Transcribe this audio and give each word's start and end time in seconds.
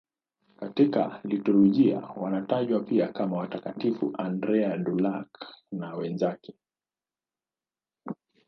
Katika 0.59 1.19
liturujia 1.23 1.97
wanatajwa 1.99 2.79
pia 2.83 3.07
kama 3.07 3.37
Watakatifu 3.37 4.13
Andrea 4.17 4.77
Dũng-Lạc 4.77 5.25
na 5.71 5.95
wenzake. 5.95 6.53